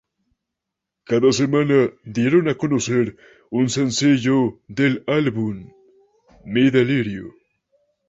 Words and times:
Cada 1.09 1.31
semana 1.39 1.77
dieron 2.05 2.47
a 2.49 2.57
conocer 2.57 3.17
un 3.51 3.69
sencillo 3.69 4.59
del 4.67 5.03
álbum 5.05 5.71
"Mi 6.43 6.71
delirio". 6.71 7.31